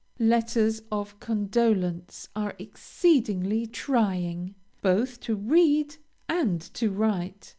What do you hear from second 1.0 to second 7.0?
CONDOLENCE are exceedingly trying, both to read and to